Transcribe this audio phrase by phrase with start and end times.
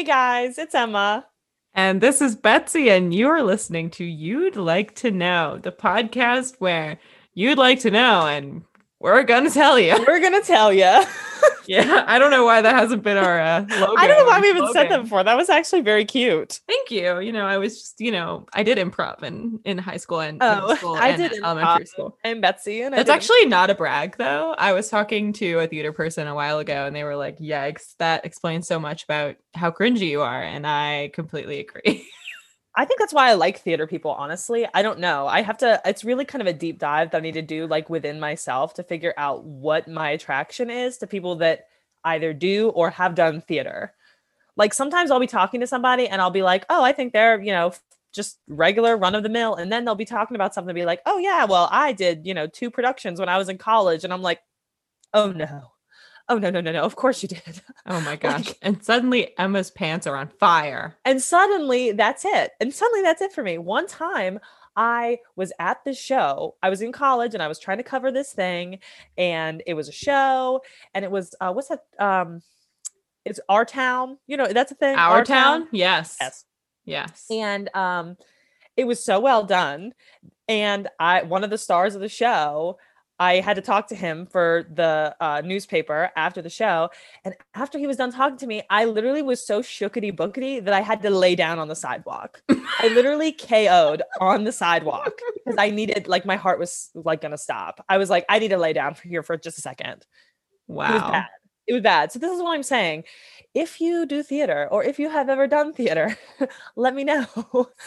[0.00, 1.26] Hey guys, it's Emma.
[1.74, 6.98] And this is Betsy, and you're listening to You'd Like to Know, the podcast where
[7.34, 8.62] you'd like to know, and
[9.00, 9.96] we're to tell you.
[10.06, 11.02] We're to tell you.
[11.66, 13.94] yeah, I don't know why that hasn't been our uh, logo.
[13.98, 15.24] I don't know why we even said that before.
[15.24, 16.60] That was actually very cute.
[16.66, 17.18] Thank you.
[17.20, 20.38] You know, I was just, you know, I did improv in in high school and
[20.42, 22.18] oh, school I did elementary school.
[22.24, 24.54] I'm Betsy, and it's actually not a brag though.
[24.58, 27.96] I was talking to a theater person a while ago, and they were like, "Yikes,
[27.98, 32.06] that explains so much about how cringy you are," and I completely agree.
[32.80, 34.66] I think that's why I like theater people, honestly.
[34.72, 35.26] I don't know.
[35.26, 37.66] I have to, it's really kind of a deep dive that I need to do
[37.66, 41.66] like within myself to figure out what my attraction is to people that
[42.04, 43.92] either do or have done theater.
[44.56, 47.38] Like sometimes I'll be talking to somebody and I'll be like, oh, I think they're,
[47.38, 47.74] you know,
[48.14, 49.56] just regular run of the mill.
[49.56, 52.26] And then they'll be talking about something, and be like, oh, yeah, well, I did,
[52.26, 54.04] you know, two productions when I was in college.
[54.04, 54.40] And I'm like,
[55.12, 55.72] oh no
[56.30, 56.82] oh no no no no.
[56.82, 57.60] Of course you did.
[57.86, 58.46] Oh my gosh.
[58.46, 60.96] Like, and suddenly emma's pants are on fire.
[61.04, 62.52] And suddenly that's it.
[62.60, 63.58] And suddenly that's it for me.
[63.58, 64.40] One time
[64.76, 66.54] i was at the show.
[66.62, 68.78] I was in college and i was trying to cover this thing
[69.18, 70.62] and it was a show
[70.94, 72.40] and it was uh what's that um
[73.24, 74.16] it's our town.
[74.26, 75.62] You know that's a thing our, our town?
[75.62, 75.68] town?
[75.72, 76.16] Yes.
[76.20, 76.44] Yes.
[76.84, 77.26] Yes.
[77.30, 78.16] And um
[78.76, 79.92] it was so well done.
[80.48, 82.78] And i one of the stars of the show
[83.20, 86.88] I had to talk to him for the uh, newspaper after the show.
[87.24, 90.72] And after he was done talking to me, I literally was so shookity bookity that
[90.72, 92.42] I had to lay down on the sidewalk.
[92.48, 97.38] I literally KO'd on the sidewalk because I needed, like, my heart was like gonna
[97.38, 97.84] stop.
[97.90, 100.06] I was like, I need to lay down for here for just a second.
[100.66, 101.24] Wow.
[101.70, 102.02] It was bad.
[102.02, 102.12] It was bad.
[102.12, 103.04] So this is what I'm saying
[103.54, 106.16] if you do theater or if you have ever done theater,
[106.76, 107.26] let me know.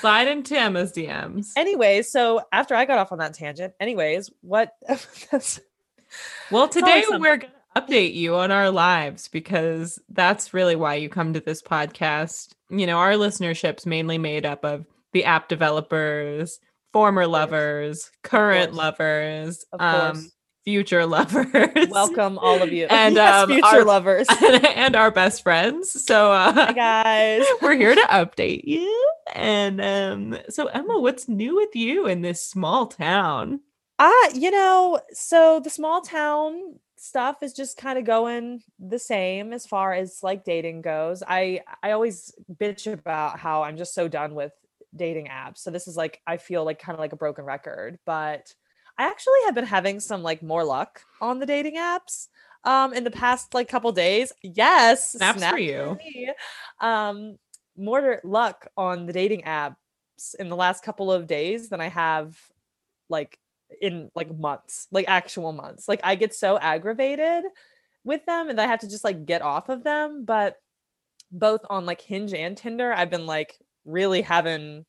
[0.01, 1.51] Slide into Emma's DMs.
[1.55, 4.73] Anyways, so after I got off on that tangent, anyways, what?
[6.51, 11.09] well, today we're going to update you on our lives because that's really why you
[11.09, 12.53] come to this podcast.
[12.69, 16.59] You know, our listenership's mainly made up of the app developers,
[16.91, 20.29] former lovers, current lovers, um,
[20.63, 21.89] future lovers.
[21.89, 22.87] Welcome all of you.
[22.89, 24.27] And yes, um, future our, lovers.
[24.75, 26.05] And our best friends.
[26.05, 27.45] So uh Hi guys.
[27.61, 29.11] We're here to update you.
[29.33, 33.61] And um so Emma, what's new with you in this small town?
[33.99, 39.53] Uh, you know, so the small town stuff is just kind of going the same
[39.53, 41.21] as far as like dating goes.
[41.25, 44.51] I I always bitch about how I'm just so done with
[44.95, 45.59] dating apps.
[45.59, 48.53] So this is like I feel like kind of like a broken record, but
[48.97, 52.27] I actually have been having some like more luck on the dating apps
[52.63, 54.31] um in the past like couple days.
[54.41, 55.97] Yes, snaps snap for you.
[56.79, 57.37] Um
[57.75, 59.75] more luck on the dating apps
[60.39, 62.37] in the last couple of days than I have
[63.09, 63.39] like
[63.81, 65.87] in like months, like actual months.
[65.87, 67.43] Like I get so aggravated
[68.03, 70.57] with them and I have to just like get off of them, but
[71.31, 74.85] both on like Hinge and Tinder, I've been like really having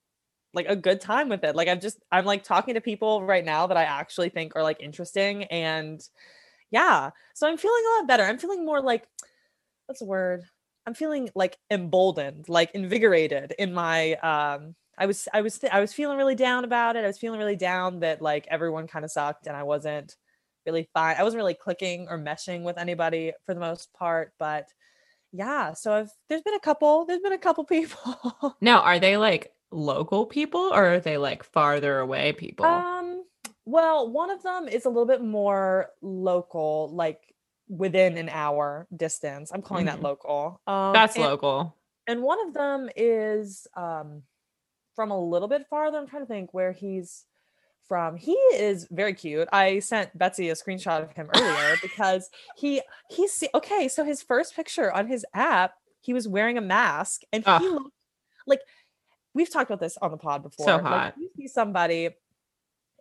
[0.54, 1.56] like a good time with it.
[1.56, 4.62] Like I'm just I'm like talking to people right now that I actually think are
[4.62, 6.00] like interesting and
[6.70, 7.10] yeah.
[7.34, 8.25] So I'm feeling a lot better.
[8.25, 9.06] I'm feeling more like
[9.87, 10.43] what's the word?
[10.87, 15.81] I'm feeling like emboldened, like invigorated in my um I was I was th- I
[15.81, 17.04] was feeling really down about it.
[17.04, 20.16] I was feeling really down that like everyone kind of sucked and I wasn't
[20.66, 21.16] really fine.
[21.19, 24.69] I wasn't really clicking or meshing with anybody for the most part, but
[25.32, 28.56] yeah, so I've there's been a couple there's been a couple people.
[28.60, 32.67] now, are they like local people or are they like farther away people?
[32.67, 33.25] Um
[33.67, 37.35] well, one of them is a little bit more local, like
[37.69, 39.51] within an hour distance.
[39.53, 40.03] I'm calling mm-hmm.
[40.03, 40.61] that local.
[40.67, 41.77] Um That's and, local.
[42.07, 44.23] And one of them is um
[44.95, 45.99] from a little bit farther.
[45.99, 47.25] I'm trying to think where he's
[47.89, 48.17] from.
[48.17, 49.49] He is very cute.
[49.53, 53.89] I sent Betsy a screenshot of him earlier because he he's okay.
[53.89, 57.93] So his first picture on his app, he was wearing a mask and he looked
[58.47, 58.61] like
[59.34, 60.67] we've talked about this on the pod before.
[60.67, 60.91] So hot.
[60.91, 62.11] Like, you see somebody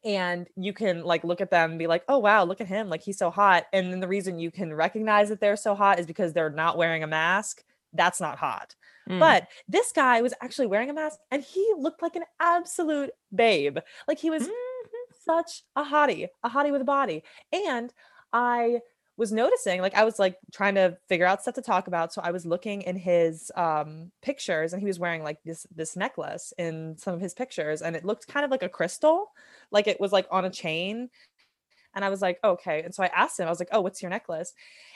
[0.04, 2.90] and you can like look at them and be like, oh wow, look at him,
[2.90, 3.66] like he's so hot.
[3.72, 6.78] And then the reason you can recognize that they're so hot is because they're not
[6.78, 7.64] wearing a mask.
[7.94, 8.76] That's not hot.
[9.10, 9.20] Mm.
[9.20, 13.78] But this guy was actually wearing a mask and he looked like an absolute babe.
[14.08, 15.14] Like he was mm-hmm.
[15.24, 17.24] such a hottie, a hottie with a body.
[17.52, 17.94] And
[18.32, 18.80] I
[19.18, 22.22] was noticing like i was like trying to figure out stuff to talk about so
[22.24, 26.54] i was looking in his um pictures and he was wearing like this this necklace
[26.58, 29.32] in some of his pictures and it looked kind of like a crystal
[29.72, 31.10] like it was like on a chain
[31.96, 32.82] and I was like, okay.
[32.84, 34.54] And so I asked him, I was like, oh, what's your necklace?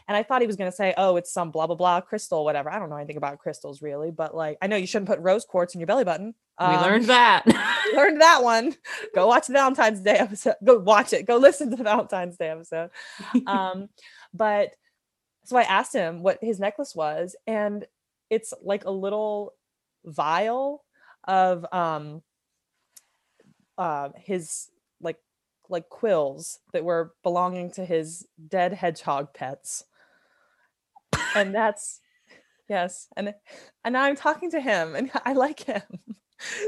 [0.07, 2.43] And I thought he was going to say, oh, it's some blah, blah, blah crystal,
[2.43, 2.71] whatever.
[2.71, 5.45] I don't know anything about crystals really, but like, I know you shouldn't put rose
[5.45, 6.33] quartz in your belly button.
[6.57, 7.45] Um, we learned that.
[7.95, 8.75] learned that one.
[9.13, 10.55] Go watch the Valentine's Day episode.
[10.63, 11.25] Go watch it.
[11.25, 12.89] Go listen to the Valentine's Day episode.
[13.45, 13.89] Um,
[14.33, 14.73] but
[15.45, 17.35] so I asked him what his necklace was.
[17.45, 17.85] And
[18.29, 19.53] it's like a little
[20.05, 20.83] vial
[21.25, 22.21] of um
[23.77, 24.69] uh his
[25.69, 29.83] like quills that were belonging to his dead hedgehog pets.
[31.35, 32.01] And that's
[32.69, 33.33] yes and
[33.83, 35.81] and now i'm talking to him and i like him.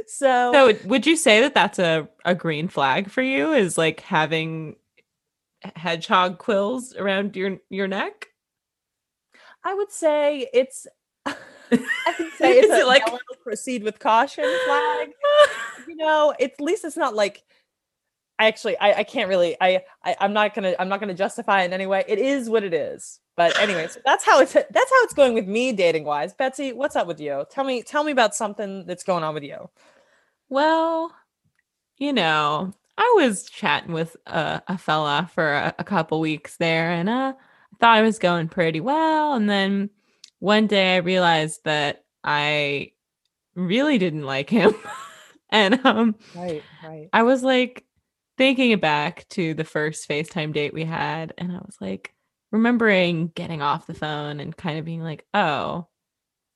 [0.08, 4.00] So so would you say that that's a, a green flag for you is like
[4.00, 4.78] having
[5.76, 8.30] hedgehog quills around your your neck?
[9.64, 10.88] I would say it's
[11.28, 11.36] i
[12.18, 13.04] would say it's it like
[13.44, 15.12] proceed with caution flag.
[15.88, 17.44] You know it's, at least it's not like
[18.40, 21.62] I actually I, I can't really I, I I'm not gonna I'm not gonna justify
[21.62, 22.06] it in any way.
[22.08, 23.20] It is what it is.
[23.36, 26.34] But anyway, so that's how it's that's how it's going with me dating wise.
[26.34, 27.46] Betsy, what's up with you?
[27.52, 29.70] Tell me tell me about something that's going on with you.
[30.48, 31.14] Well,
[31.98, 36.92] you know, I was chatting with a, a fella for a, a couple weeks there,
[36.92, 39.34] and uh, I thought I was going pretty well.
[39.34, 39.90] And then
[40.40, 42.94] one day I realized that I
[43.56, 44.74] really didn't like him.
[45.50, 47.10] and um right, right.
[47.12, 47.84] I was like
[48.40, 52.16] thinking it back to the first FaceTime date we had, and I was like,
[52.52, 55.88] remembering getting off the phone and kind of being like, oh,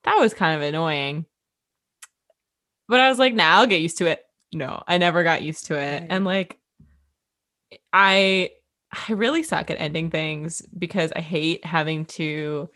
[0.05, 1.25] that was kind of annoying.
[2.87, 4.23] But I was like, now nah, I'll get used to it.
[4.53, 6.01] No, I never got used to it.
[6.01, 6.07] Right.
[6.09, 6.57] And like
[7.91, 8.51] I
[9.09, 12.69] I really suck at ending things because I hate having to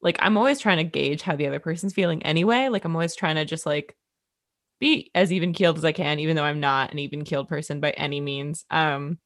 [0.00, 2.68] like I'm always trying to gauge how the other person's feeling anyway.
[2.68, 3.96] Like I'm always trying to just like
[4.78, 7.80] be as even keeled as I can, even though I'm not an even keeled person
[7.80, 8.64] by any means.
[8.70, 9.18] Um,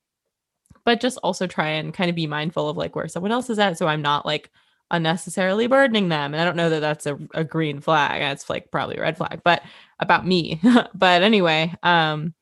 [0.84, 3.58] but just also try and kind of be mindful of like where someone else is
[3.58, 4.50] at so i'm not like
[4.90, 8.70] unnecessarily burdening them and i don't know that that's a, a green flag that's like
[8.70, 9.62] probably a red flag but
[10.00, 10.60] about me
[10.94, 12.34] but anyway um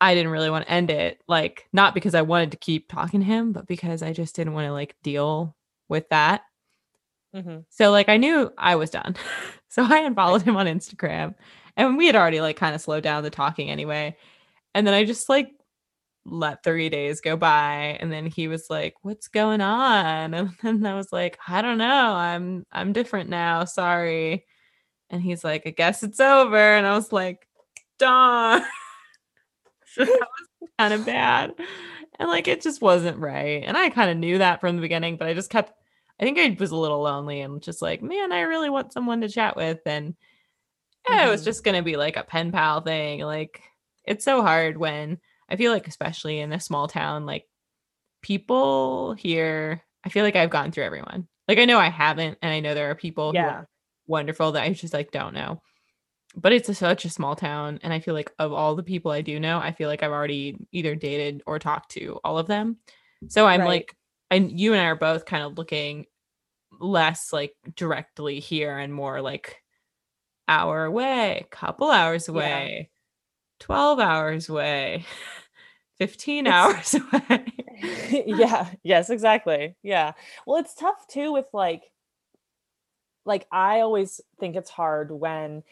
[0.00, 3.20] i didn't really want to end it like not because i wanted to keep talking
[3.20, 5.54] to him but because i just didn't want to like deal
[5.88, 6.42] with that
[7.34, 7.58] mm-hmm.
[7.68, 9.14] so like i knew i was done
[9.68, 11.34] so i unfollowed him on instagram
[11.86, 14.16] and we had already like kind of slowed down the talking anyway.
[14.74, 15.50] And then i just like
[16.26, 20.34] let three days go by and then he was like what's going on?
[20.62, 22.12] And then i was like i don't know.
[22.14, 23.64] I'm i'm different now.
[23.64, 24.46] Sorry.
[25.10, 26.56] And he's like i guess it's over.
[26.56, 27.46] And i was like
[27.98, 28.62] darn.
[29.96, 30.06] That
[30.60, 31.52] was kind of bad.
[32.20, 33.64] And like it just wasn't right.
[33.66, 35.72] And i kind of knew that from the beginning but i just kept
[36.20, 39.22] i think i was a little lonely and just like man i really want someone
[39.22, 39.80] to chat with.
[39.86, 40.14] And
[41.08, 41.28] mm-hmm.
[41.28, 41.46] it was mm-hmm.
[41.46, 43.62] just gonna be like a pen pal thing like
[44.04, 45.18] it's so hard when
[45.50, 47.44] I feel like especially in a small town, like
[48.22, 51.28] people here, I feel like I've gone through everyone.
[51.48, 53.64] Like I know I haven't, and I know there are people yeah.
[54.06, 55.60] wonderful that I just like don't know.
[56.36, 59.10] But it's a, such a small town, and I feel like of all the people
[59.10, 62.46] I do know, I feel like I've already either dated or talked to all of
[62.46, 62.76] them.
[63.26, 63.66] So I'm right.
[63.66, 63.96] like,
[64.30, 66.06] and you and I are both kind of looking
[66.78, 69.59] less like directly here and more like
[70.50, 73.64] hour away, couple hours away, yeah.
[73.64, 75.06] 12 hours away.
[75.98, 77.46] 15 it's, hours away.
[78.26, 79.76] yeah, yes, exactly.
[79.82, 80.12] Yeah.
[80.46, 81.84] Well, it's tough too with like
[83.26, 85.62] like I always think it's hard when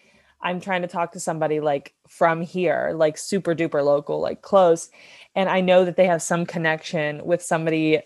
[0.40, 4.90] I'm trying to talk to somebody like from here, like super duper local, like close,
[5.34, 8.00] and I know that they have some connection with somebody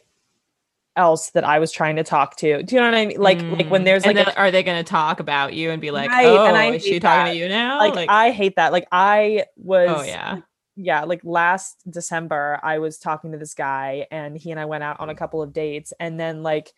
[0.96, 2.62] else that I was trying to talk to.
[2.62, 3.20] Do you know what I mean?
[3.20, 3.56] Like, mm.
[3.56, 3.84] like when mm.
[3.84, 6.44] there's like, a, are they going to talk about you and be like, right, oh,
[6.44, 7.02] and I is she that.
[7.02, 7.78] talking to you now?
[7.78, 8.72] Like, like, I hate that.
[8.72, 10.40] Like, I was, oh yeah,
[10.76, 14.84] yeah, like last December, I was talking to this guy and he and I went
[14.84, 15.92] out on a couple of dates.
[15.99, 16.72] And then, like,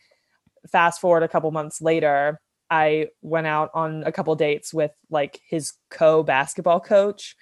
[0.71, 2.41] fast forward a couple months later,
[2.71, 7.37] I went out on a couple dates with like his co basketball coach.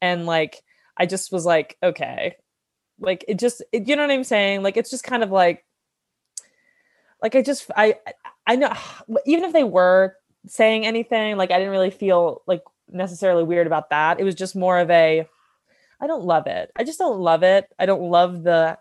[0.00, 0.60] And like,
[0.96, 2.36] I just was like, okay,
[3.00, 4.62] like, it just, it, you know what I'm saying?
[4.62, 5.64] Like, it's just kind of like,
[7.22, 7.96] like, I just, I,
[8.46, 8.72] I know,
[9.26, 13.90] even if they were saying anything, like, I didn't really feel like necessarily weird about
[13.90, 14.20] that.
[14.20, 15.26] It was just more of a,
[16.00, 16.70] I don't love it.
[16.76, 17.72] I just don't love it.
[17.78, 18.78] I don't love the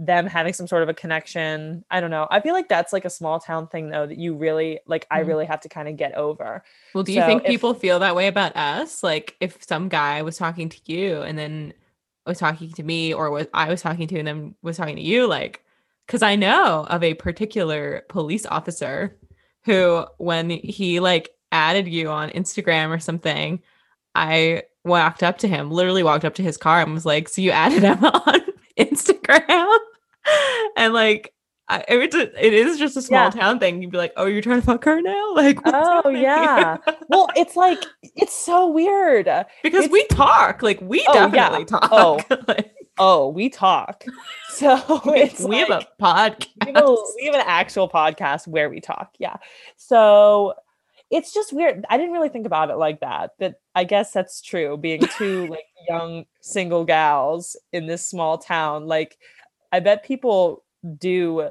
[0.00, 1.84] them having some sort of a connection.
[1.90, 2.26] I don't know.
[2.30, 5.20] I feel like that's like a small town thing though that you really like I
[5.20, 5.28] mm-hmm.
[5.28, 6.64] really have to kind of get over.
[6.94, 9.02] Well, do you so think if, people feel that way about us?
[9.02, 11.74] Like if some guy was talking to you and then
[12.26, 15.02] was talking to me or was I was talking to and then was talking to
[15.02, 15.62] you like
[16.10, 19.16] cuz I know of a particular police officer
[19.64, 23.62] who when he like added you on Instagram or something,
[24.14, 27.40] I walked up to him, literally walked up to his car and was like, So
[27.40, 28.40] you added him on
[28.78, 29.78] Instagram?
[30.76, 31.32] and like,
[31.70, 33.30] I, it, it is just a small yeah.
[33.30, 33.80] town thing.
[33.80, 36.78] You'd be like, "Oh, you're trying to fuck her now?" Like, oh yeah.
[37.08, 39.26] well, it's like it's so weird
[39.62, 40.62] because it's, we talk.
[40.62, 41.64] Like, we oh, definitely yeah.
[41.64, 41.88] talk.
[41.92, 44.04] Oh, like, oh, we talk.
[44.50, 44.76] So
[45.06, 46.66] it's we like, have a podcast.
[46.66, 49.14] We have, a, we have an actual podcast where we talk.
[49.18, 49.36] Yeah.
[49.76, 50.54] So
[51.08, 51.86] it's just weird.
[51.88, 54.76] I didn't really think about it like that, but I guess that's true.
[54.76, 59.16] Being two like young single gals in this small town, like
[59.72, 60.64] I bet people
[60.98, 61.48] do.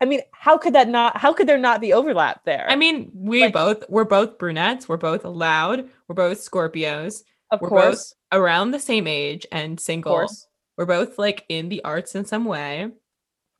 [0.00, 1.16] I mean, how could that not?
[1.16, 2.66] How could there not be overlap there?
[2.68, 4.88] I mean, we like, both we're both brunettes.
[4.88, 5.88] We're both loud.
[6.08, 7.22] We're both Scorpios.
[7.50, 10.28] Of we're course, around the same age and single.
[10.76, 12.90] We're both like in the arts in some way.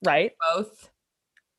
[0.04, 0.32] Right.
[0.54, 0.90] Both.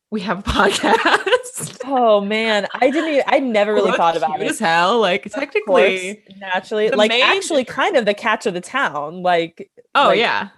[0.09, 1.81] We have a podcast.
[1.85, 3.09] oh man, I didn't.
[3.09, 4.49] Even, I never really thought about it.
[4.49, 9.21] As hell, like technically, course, naturally, like actually, kind of the catch of the town.
[9.21, 10.49] Like, oh like, yeah,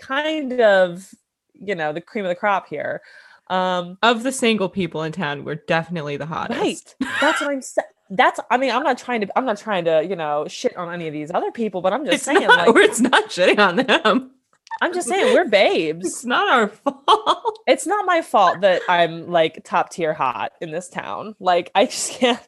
[0.00, 1.14] kind of,
[1.52, 3.02] you know, the cream of the crop here.
[3.50, 6.60] Um, of the single people in town, we're definitely the hottest.
[7.00, 7.10] Right.
[7.20, 7.86] That's what I'm saying.
[8.10, 8.40] That's.
[8.50, 9.38] I mean, I'm not trying to.
[9.38, 12.04] I'm not trying to, you know, shit on any of these other people, but I'm
[12.04, 14.32] just it's saying, not, like, it's not shitting on them.
[14.80, 16.06] I'm just saying we're babes.
[16.06, 17.58] It's not our fault.
[17.66, 21.34] It's not my fault that I'm like top tier hot in this town.
[21.40, 22.40] Like I just can't,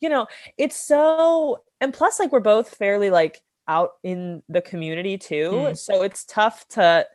[0.00, 5.18] you know, it's so and plus like we're both fairly like out in the community
[5.18, 5.50] too.
[5.50, 5.78] Mm.
[5.78, 7.06] So it's tough to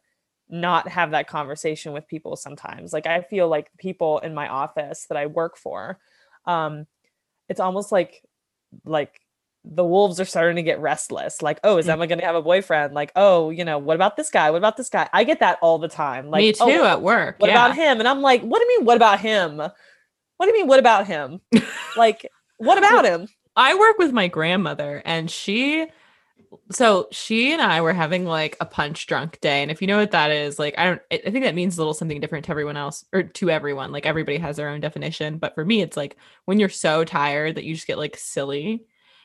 [0.49, 2.93] not have that conversation with people sometimes.
[2.93, 5.99] Like I feel like people in my office that I work for,
[6.45, 6.85] um,
[7.49, 8.23] it's almost like
[8.85, 9.19] like
[9.65, 11.41] the wolves are starting to get restless.
[11.41, 11.89] Like, oh, is mm.
[11.89, 12.93] Emma going to have a boyfriend?
[12.93, 14.49] Like, oh, you know, what about this guy?
[14.51, 15.09] What about this guy?
[15.11, 16.29] I get that all the time.
[16.29, 17.35] Like, me too oh, at work.
[17.39, 17.65] What yeah.
[17.65, 17.99] about him?
[17.99, 18.85] And I'm like, what do you mean?
[18.85, 19.57] What about him?
[19.57, 19.71] What
[20.45, 20.67] do you mean?
[20.67, 21.41] What about him?
[21.97, 22.25] like,
[22.57, 23.27] what about him?
[23.55, 25.87] I work with my grandmother, and she
[26.71, 29.61] so she and I were having like a punch drunk day.
[29.61, 31.81] And if you know what that is, like I don't I think that means a
[31.81, 33.91] little something different to everyone else or to everyone.
[33.91, 35.37] Like everybody has their own definition.
[35.37, 38.83] But for me, it's like when you're so tired that you just get like silly.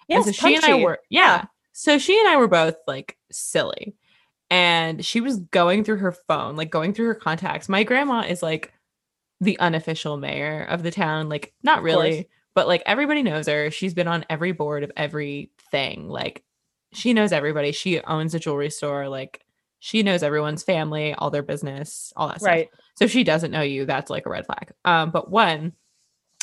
[0.09, 1.45] Yes, and so she and I were yeah.
[1.73, 3.97] So she and I were both like silly.
[4.51, 7.69] And she was going through her phone, like going through her contacts.
[7.69, 8.73] My grandma is like
[9.41, 11.29] the unofficial mayor of the town.
[11.29, 13.71] Like, not really, but like everybody knows her.
[13.71, 16.09] She's been on every board of everything.
[16.09, 16.45] Like
[16.95, 17.73] she knows everybody.
[17.73, 19.09] She owns a jewelry store.
[19.09, 19.45] Like
[19.81, 22.49] she knows everyone's family, all their business, all that stuff.
[22.49, 22.69] Right.
[22.97, 24.73] So if she doesn't know you, that's like a red flag.
[24.85, 25.73] Um, but when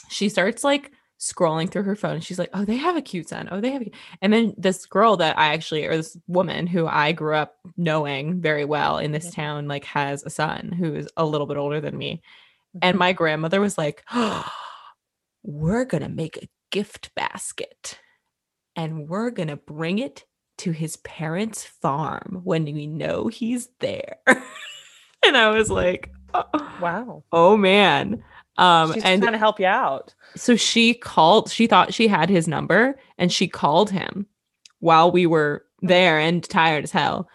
[0.09, 3.47] she starts like scrolling through her phone, she's like, "Oh, they have a cute son.
[3.49, 3.91] Oh, they have." A-.
[4.21, 8.41] And then this girl that I actually, or this woman who I grew up knowing
[8.41, 9.41] very well in this mm-hmm.
[9.41, 12.21] town, like has a son who is a little bit older than me.
[12.75, 12.79] Mm-hmm.
[12.81, 14.45] And my grandmother was like, oh,
[15.43, 17.99] "We're gonna make a gift basket,
[18.75, 20.25] and we're gonna bring it
[20.61, 24.17] to his parents' farm when we know he's there.
[24.27, 27.23] and I was like, oh, wow.
[27.31, 28.23] Oh man.
[28.57, 30.13] Um She's and trying to help you out.
[30.35, 34.27] So she called, she thought she had his number and she called him
[34.79, 37.27] while we were there and tired as hell.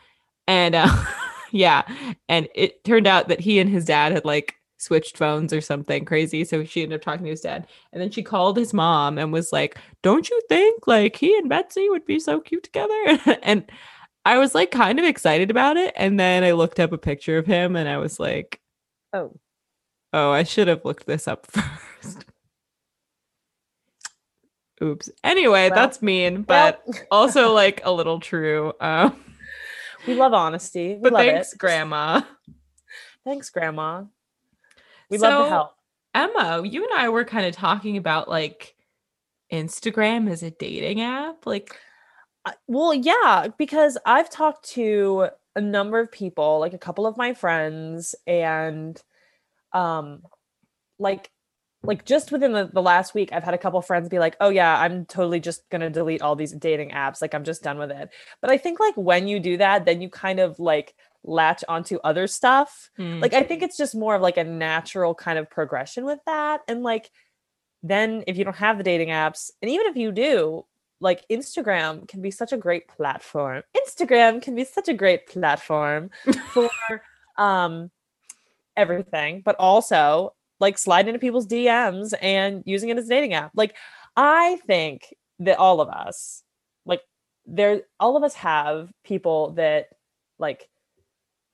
[0.47, 1.05] And uh
[1.51, 1.83] yeah,
[2.29, 6.05] and it turned out that he and his dad had like switched phones or something
[6.05, 6.45] crazy.
[6.45, 7.67] So she ended up talking to his dad.
[7.93, 11.49] And then she called his mom and was like, Don't you think like he and
[11.49, 13.19] Betsy would be so cute together?
[13.43, 13.71] and
[14.25, 15.95] I was like kind of excited about it.
[15.97, 18.61] And then I looked up a picture of him and I was like,
[19.13, 19.37] Oh,
[20.13, 22.25] oh, I should have looked this up first.
[24.83, 25.09] Oops.
[25.25, 26.99] Anyway, well, that's mean, but well.
[27.11, 28.75] also like a little true.
[28.79, 29.17] Um,
[30.07, 30.95] we love honesty.
[30.95, 31.59] We but love thanks, it.
[31.59, 32.21] Grandma.
[33.25, 34.05] Thanks, Grandma.
[35.11, 35.73] We so, love the help.
[36.15, 38.75] Emma, you and I were kind of talking about like
[39.53, 41.47] Instagram as a dating app.
[41.47, 41.79] Like,
[42.67, 47.35] well, yeah, because I've talked to a number of people, like a couple of my
[47.35, 49.01] friends, and
[49.73, 50.23] um,
[50.99, 51.31] like
[51.83, 54.49] like just within the, the last week i've had a couple friends be like oh
[54.49, 57.91] yeah i'm totally just gonna delete all these dating apps like i'm just done with
[57.91, 58.09] it
[58.41, 60.95] but i think like when you do that then you kind of like
[61.27, 62.91] latch onto other stuff.
[62.99, 63.21] Mm.
[63.21, 66.63] Like I think it's just more of like a natural kind of progression with that.
[66.69, 67.11] And like
[67.83, 70.65] then if you don't have the dating apps, and even if you do,
[71.01, 73.63] like Instagram can be such a great platform.
[73.77, 76.11] Instagram can be such a great platform
[76.53, 76.71] for
[77.37, 77.91] um
[78.77, 83.51] everything, but also like sliding into people's DMs and using it as a dating app.
[83.55, 83.77] Like
[84.17, 86.43] I think that all of us,
[86.87, 87.03] like
[87.45, 89.89] there all of us have people that
[90.39, 90.69] like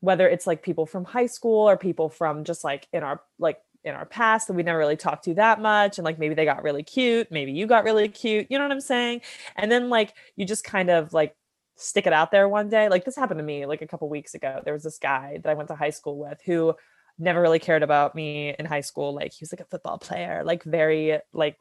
[0.02, 3.58] whether it's like people from high school or people from just like in our like
[3.84, 6.44] in our past that we never really talked to that much and like maybe they
[6.44, 9.20] got really cute maybe you got really cute you know what i'm saying?
[9.56, 11.34] And then like you just kind of like
[11.76, 12.88] stick it out there one day.
[12.88, 14.60] Like this happened to me like a couple weeks ago.
[14.64, 16.74] There was this guy that i went to high school with who
[17.18, 19.14] never really cared about me in high school.
[19.14, 21.56] Like he was like a football player like very like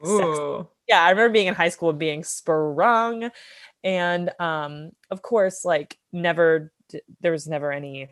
[0.88, 3.30] yeah i remember being in high school and being sprung.
[3.84, 6.72] And um of course like never
[7.20, 8.08] there was never any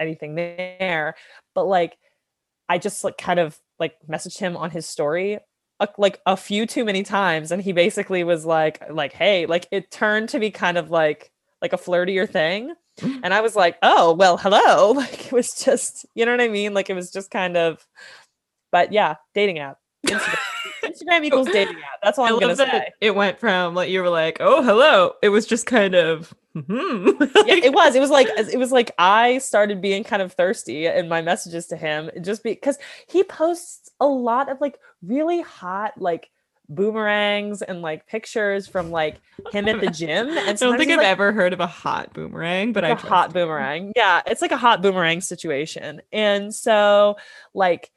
[0.00, 1.14] anything there
[1.54, 1.96] but like
[2.68, 5.38] i just like kind of like messaged him on his story
[5.80, 9.66] a, like a few too many times and he basically was like like hey like
[9.70, 11.30] it turned to be kind of like
[11.62, 16.06] like a flirtier thing and i was like oh well hello like it was just
[16.14, 16.74] you know what i mean?
[16.74, 17.86] Like it was just kind of
[18.72, 19.78] but yeah dating app.
[20.06, 20.36] Instagram,
[20.84, 22.00] instagram equals dating app.
[22.02, 22.90] That's all i'm gonna say.
[23.00, 26.34] it went from like you were like oh hello it was just kind of
[26.66, 27.08] hmm
[27.46, 27.94] yeah, it was.
[27.94, 31.66] It was like it was like I started being kind of thirsty in my messages
[31.68, 36.30] to him, just because he posts a lot of like really hot like
[36.68, 39.20] boomerangs and like pictures from like
[39.52, 40.28] him at the gym.
[40.28, 43.32] And I don't think I've like, ever heard of a hot boomerang, but I hot
[43.32, 43.92] boomerang.
[43.96, 46.02] Yeah, it's like a hot boomerang situation.
[46.12, 47.16] And so
[47.54, 47.90] like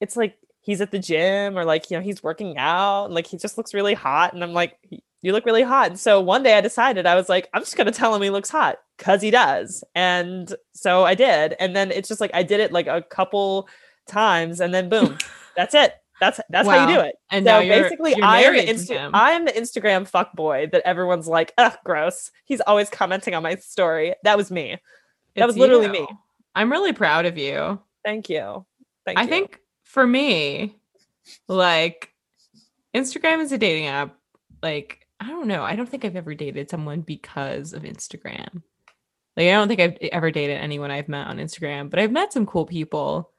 [0.00, 3.26] it's like he's at the gym or like you know he's working out and like
[3.26, 4.78] he just looks really hot and I'm like
[5.26, 5.88] you look really hot.
[5.88, 8.22] And so one day I decided I was like, I'm just going to tell him
[8.22, 9.82] he looks hot because he does.
[9.96, 11.56] And so I did.
[11.58, 13.68] And then it's just like I did it like a couple
[14.06, 15.18] times and then boom,
[15.56, 15.94] that's it.
[16.20, 16.78] That's that's wow.
[16.78, 17.16] how you do it.
[17.28, 20.82] And so basically, you're I am the Insta- I am the Instagram fuck boy that
[20.86, 22.30] everyone's like, ugh, gross.
[22.44, 24.14] He's always commenting on my story.
[24.22, 24.78] That was me.
[25.34, 25.92] That it's was literally you.
[25.92, 26.08] me.
[26.54, 27.80] I'm really proud of you.
[28.04, 28.64] Thank you.
[29.04, 29.28] Thank I you.
[29.28, 30.76] think for me,
[31.48, 32.14] like
[32.94, 34.16] Instagram is a dating app.
[34.62, 35.62] Like I don't know.
[35.62, 38.62] I don't think I've ever dated someone because of Instagram.
[39.36, 42.32] Like I don't think I've ever dated anyone I've met on Instagram, but I've met
[42.32, 43.30] some cool people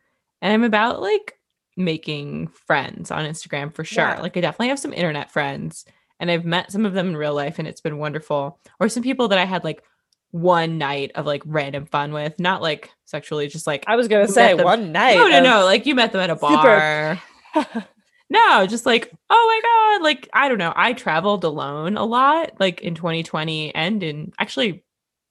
[0.41, 1.33] and I'm about like
[1.75, 4.03] making friends on Instagram for sure.
[4.03, 4.21] Yeah.
[4.21, 5.85] Like I definitely have some internet friends
[6.19, 8.59] and I've met some of them in real life and it's been wonderful.
[8.79, 9.83] Or some people that I had like
[10.31, 14.27] one night of like random fun with, not like sexually, just like I was gonna
[14.27, 15.15] say one night.
[15.15, 15.65] No, no, no.
[15.65, 17.21] Like you met them at a bar.
[18.29, 20.03] No, just like, oh my God.
[20.03, 20.73] Like, I don't know.
[20.75, 24.83] I traveled alone a lot, like in 2020 and in actually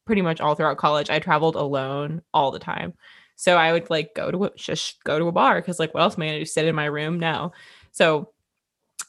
[0.06, 1.10] pretty much all throughout college.
[1.10, 2.94] I traveled alone all the time.
[3.36, 6.02] So I would like go to a, just go to a bar because like what
[6.02, 6.44] else am I gonna do?
[6.46, 7.20] Sit in my room?
[7.20, 7.52] No.
[7.92, 8.32] So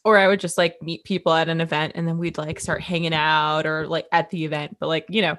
[0.04, 2.82] or I would just like meet people at an event and then we'd like start
[2.82, 4.78] hanging out or like at the event.
[4.80, 5.38] But like, you know,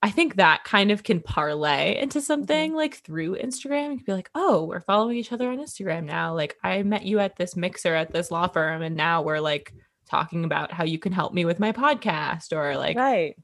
[0.00, 2.24] I think that kind of can parlay into mm-hmm.
[2.24, 3.90] something like through Instagram.
[3.90, 6.34] You can be like, oh, we're following each other on Instagram now.
[6.34, 9.74] Like, I met you at this mixer at this law firm, and now we're like
[10.08, 13.34] talking about how you can help me with my podcast or like, right,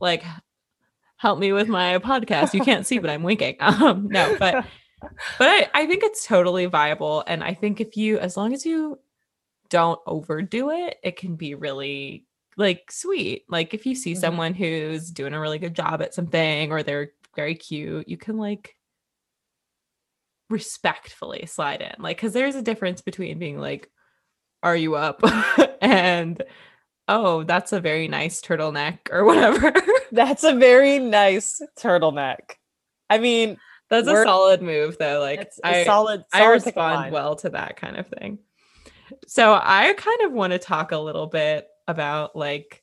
[0.00, 0.22] like
[1.16, 2.52] help me with my podcast.
[2.52, 3.56] You can't see, but I'm winking.
[3.60, 4.66] Um, no, but
[5.38, 8.66] but I, I think it's totally viable, and I think if you, as long as
[8.66, 8.98] you
[9.70, 13.44] don't overdo it, it can be really like sweet.
[13.48, 14.20] Like if you see mm-hmm.
[14.20, 18.36] someone who's doing a really good job at something or they're very cute, you can
[18.36, 18.76] like
[20.50, 21.94] respectfully slide in.
[21.98, 23.90] Like cuz there's a difference between being like
[24.62, 25.20] are you up
[25.80, 26.42] and
[27.08, 29.72] oh, that's a very nice turtleneck or whatever.
[30.12, 32.56] that's a very nice turtleneck.
[33.10, 33.58] I mean,
[33.90, 35.20] that's a solid move though.
[35.20, 38.38] Like I solid, solid I respond well to that kind of thing.
[39.26, 42.82] So I kind of want to talk a little bit about like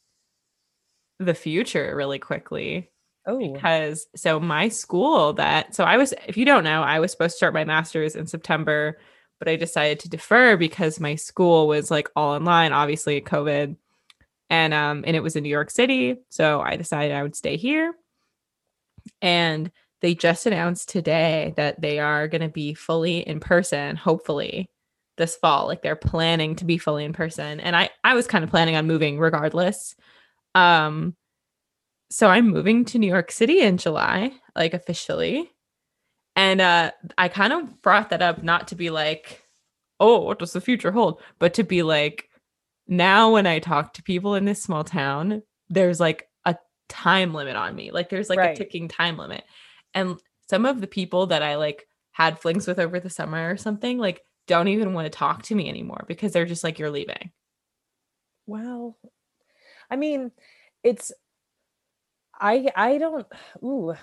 [1.20, 2.92] the future really quickly.
[3.26, 7.12] Oh, because so my school that so I was, if you don't know, I was
[7.12, 8.98] supposed to start my master's in September,
[9.40, 13.76] but I decided to defer because my school was like all online, obviously COVID,
[14.50, 17.58] and um, and it was in New York City, so I decided I would stay
[17.58, 17.94] here.
[19.22, 24.70] And they just announced today that they are going to be fully in person, hopefully,
[25.20, 28.44] this fall like they're planning to be fully in person and i i was kind
[28.44, 29.96] of planning on moving regardless.
[30.56, 31.16] Um
[32.10, 35.52] so i'm moving to new york city in july like officially.
[36.36, 39.44] And uh i kind of brought that up not to be like
[40.00, 41.22] oh what does the future hold?
[41.38, 42.30] but to be like
[42.88, 47.56] now when i talk to people in this small town there's like a time limit
[47.56, 47.92] on me.
[47.92, 48.56] Like there's like right.
[48.56, 49.44] a ticking time limit.
[49.94, 53.56] And some of the people that i like had flings with over the summer or
[53.56, 56.90] something like don't even want to talk to me anymore because they're just like, you're
[56.90, 57.32] leaving.
[58.48, 58.98] Well,
[59.90, 60.32] I mean,
[60.84, 61.12] it's,
[62.34, 63.28] I, I don't,
[63.64, 63.94] ooh,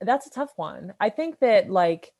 [0.00, 0.92] that's a tough one.
[1.00, 2.12] I think that like,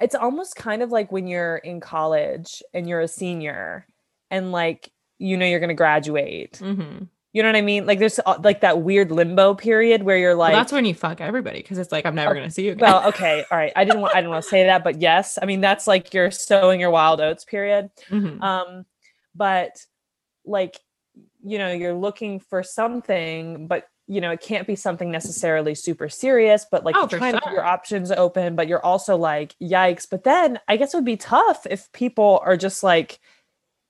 [0.00, 3.86] it's almost kind of like when you're in college and you're a senior
[4.28, 6.58] and like, you know, you're going to graduate.
[6.60, 7.86] Mm-hmm you know what I mean?
[7.86, 10.94] Like there's uh, like that weird limbo period where you're like well, that's when you
[10.94, 12.90] fuck everybody because it's like I'm never oh, gonna see you again.
[12.90, 13.72] Well, okay, all right.
[13.74, 16.12] I didn't want I didn't want to say that, but yes, I mean that's like
[16.12, 17.90] you're sowing your wild oats period.
[18.10, 18.42] Mm-hmm.
[18.42, 18.84] Um,
[19.34, 19.84] but
[20.44, 20.78] like
[21.42, 26.10] you know you're looking for something, but you know it can't be something necessarily super
[26.10, 26.66] serious.
[26.70, 27.40] But like oh, you're trying sure.
[27.40, 30.06] to keep your options open, but you're also like yikes.
[30.08, 33.20] But then I guess it would be tough if people are just like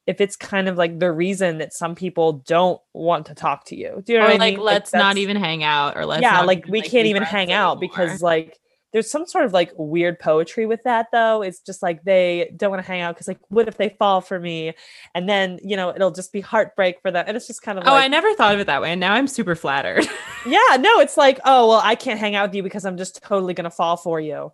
[0.07, 3.77] if it's kind of like the reason that some people don't want to talk to
[3.77, 4.03] you.
[4.05, 4.65] Do you know or what like, I mean?
[4.65, 7.53] let's like not even hang out or let's yeah, like we like, can't even hang
[7.53, 8.59] out because like
[8.93, 11.43] there's some sort of like weird poetry with that though.
[11.43, 14.21] It's just like they don't want to hang out because like what if they fall
[14.21, 14.75] for me?
[15.15, 17.25] And then, you know, it'll just be heartbreak for them.
[17.27, 18.91] And it's just kind of Oh, like, I never thought of it that way.
[18.91, 20.05] And now I'm super flattered.
[20.47, 23.23] yeah, no, it's like, oh well, I can't hang out with you because I'm just
[23.23, 24.53] totally gonna fall for you.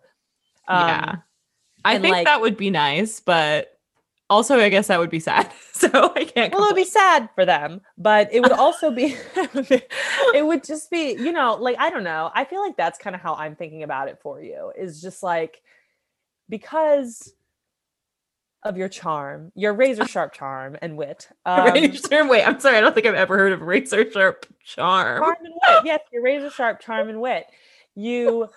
[0.67, 1.15] Um, yeah.
[1.83, 3.78] I think like- that would be nice, but
[4.29, 5.51] also I guess that would be sad.
[5.79, 9.15] So I can't well, it would be sad for them, but it would also be,
[9.35, 12.31] it would just be, you know, like, I don't know.
[12.35, 15.23] I feel like that's kind of how I'm thinking about it for you is just
[15.23, 15.61] like,
[16.49, 17.31] because
[18.63, 21.29] of your charm, your razor sharp charm and wit.
[21.45, 22.27] Um, razor.
[22.27, 22.75] Wait, I'm sorry.
[22.75, 25.21] I don't think I've ever heard of razor sharp charm.
[25.21, 25.85] charm and wit.
[25.85, 27.45] Yes, your razor sharp charm and wit.
[27.95, 28.49] You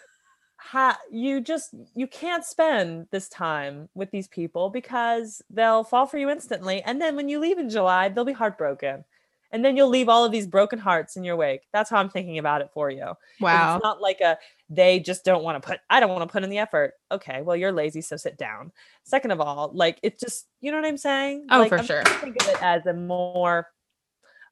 [0.62, 6.18] ha you just you can't spend this time with these people because they'll fall for
[6.18, 6.82] you instantly.
[6.82, 9.04] And then when you leave in July, they'll be heartbroken.
[9.50, 11.62] And then you'll leave all of these broken hearts in your wake.
[11.74, 13.12] That's how I'm thinking about it for you.
[13.40, 13.76] Wow.
[13.76, 14.38] It's not like a
[14.70, 16.94] they just don't want to put I don't want to put in the effort.
[17.10, 18.72] Okay, well you're lazy, so sit down.
[19.02, 21.48] Second of all, like it just you know what I'm saying?
[21.50, 22.04] Oh, like, for I'm sure.
[22.04, 23.66] Think of it as a more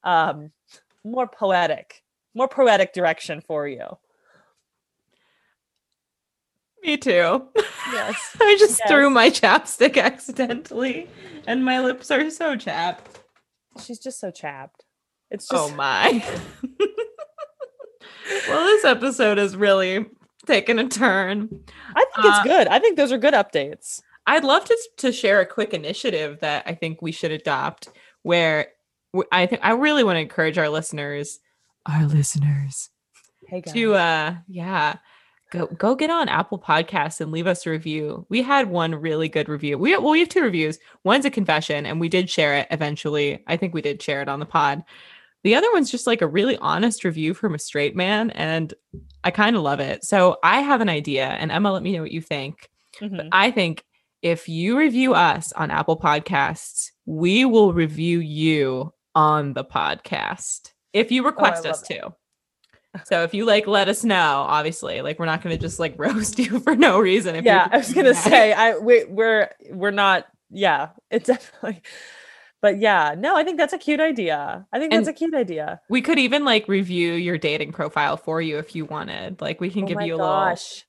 [0.03, 0.51] um
[1.05, 2.03] more poetic,
[2.35, 3.97] more poetic direction for you.
[6.83, 7.47] Me too.
[7.93, 8.37] Yes.
[8.41, 8.89] I just Yes.
[8.91, 11.09] threw my chapstick accidentally,
[11.47, 13.21] and my lips are so chapped.
[13.85, 14.85] She's just so chapped.
[15.31, 16.25] It's just oh my.
[18.49, 20.07] well, this episode has really
[20.47, 21.49] taken a turn.
[21.95, 22.67] I think it's uh, good.
[22.69, 24.01] I think those are good updates.
[24.27, 27.89] I'd love to to share a quick initiative that I think we should adopt
[28.23, 28.69] where
[29.33, 31.41] I think I really want to encourage our listeners,
[31.87, 32.91] our listeners
[33.49, 33.75] Hey guys.
[33.75, 34.97] to uh yeah,
[35.51, 38.27] go go get on Apple Podcasts and leave us a review.
[38.29, 39.79] We had one really good review.
[39.79, 40.79] We well, we have two reviews.
[41.05, 43.43] One's a confession and we did share it eventually.
[43.47, 44.83] I think we did share it on the pod.
[45.43, 48.75] The other one's just like a really honest review from a straight man and
[49.25, 50.05] I kind of love it.
[50.05, 52.69] So I have an idea and Emma let me know what you think.
[53.01, 53.29] Mhm.
[53.33, 53.85] I think
[54.23, 61.11] if you review us on Apple Podcasts, we will review you on the podcast if
[61.11, 62.15] you request love us to.
[63.05, 64.45] So if you like, let us know.
[64.49, 67.37] Obviously, like we're not going to just like roast you for no reason.
[67.37, 70.27] If yeah, I was gonna say I we, we're we're not.
[70.51, 71.83] Yeah, it's definitely.
[72.63, 74.67] But yeah, no, I think that's a cute idea.
[74.73, 75.81] I think that's a cute idea.
[75.89, 79.41] we could even like review your dating profile for you if you wanted.
[79.41, 80.85] Like we can oh give you a gosh.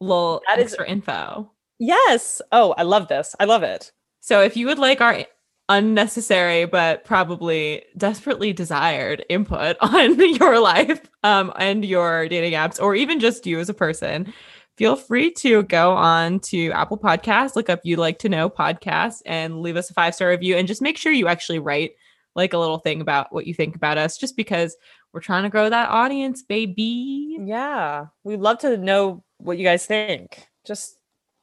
[0.00, 1.52] little little That is- extra info.
[1.78, 2.40] Yes.
[2.52, 3.34] Oh, I love this.
[3.40, 3.92] I love it.
[4.20, 5.24] So if you would like our
[5.72, 12.94] unnecessary but probably desperately desired input on your life um, and your dating apps, or
[12.94, 14.32] even just you as a person,
[14.76, 19.22] feel free to go on to Apple Podcasts, look up You'd Like to Know podcast,
[19.24, 20.56] and leave us a five star review.
[20.56, 21.92] And just make sure you actually write
[22.34, 24.76] like a little thing about what you think about us, just because
[25.12, 27.38] we're trying to grow that audience, baby.
[27.40, 30.48] Yeah, we'd love to know what you guys think.
[30.66, 30.96] Just,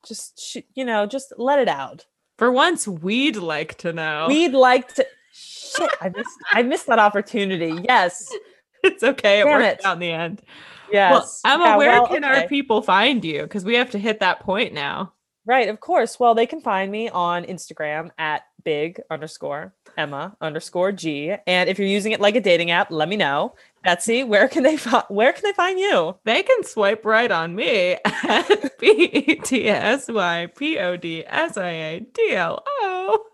[0.08, 2.06] just you know, just let it out.
[2.40, 4.28] For once, we'd like to know.
[4.30, 5.06] We'd like to.
[5.34, 6.38] Shit, I missed.
[6.54, 7.84] I missed that opportunity.
[7.84, 8.34] Yes.
[8.84, 9.42] it's okay.
[9.42, 9.86] It Damn worked it.
[9.86, 10.42] out in the end.
[10.90, 11.42] Yes.
[11.44, 12.42] Well, Emma, Yeah, where well, can okay.
[12.44, 13.42] our people find you?
[13.42, 15.12] Because we have to hit that point now.
[15.46, 16.18] Right, of course.
[16.18, 21.36] Well, they can find me on Instagram at big underscore Emma underscore G.
[21.46, 23.56] And if you're using it like a dating app, let me know.
[23.84, 26.16] Betsy, where can they fi- where can they find you?
[26.26, 31.24] They can swipe right on me at B E T S Y P O D
[31.26, 33.26] S I A D L O.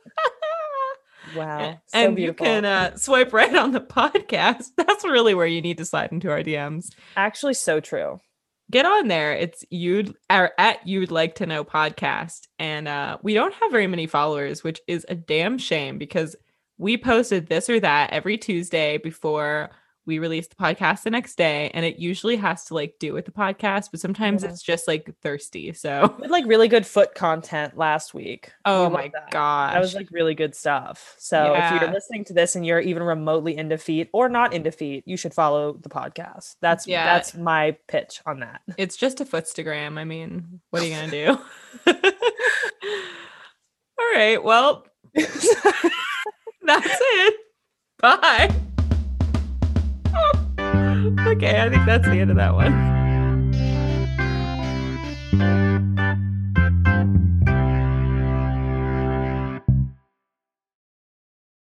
[1.36, 4.66] Wow, so and you can uh, swipe right on the podcast.
[4.78, 6.90] That's really where you need to slide into our DMs.
[7.18, 8.20] Actually, so true.
[8.72, 9.34] Get on there.
[9.34, 13.88] It's you'd or at you'd like to know podcast, and uh, we don't have very
[13.88, 16.36] many followers, which is a damn shame because
[16.78, 19.70] we posted this or that every Tuesday before
[20.06, 23.26] we release the podcast the next day, and it usually has to like do with
[23.26, 24.50] the podcast, but sometimes Yeah.
[24.50, 25.74] it's just like thirsty.
[25.74, 28.52] So, We had like really good foot content last week.
[28.66, 29.32] oh We my love that.
[29.32, 31.16] gosh, That was like really good stuff.
[31.18, 34.72] So if you're listening to this and you're even remotely into feet or not into
[34.72, 36.56] feet, you should follow the podcast.
[36.62, 37.06] That's Yeah.
[37.06, 38.62] that's my pitch on that.
[38.78, 39.98] it's just a footstagram.
[39.98, 41.38] I mean, what are you gonna do?
[43.98, 45.46] All right, well, that's
[46.66, 47.36] it.
[48.00, 48.54] Bye.
[51.28, 52.96] Okay, I think that's the end of that one.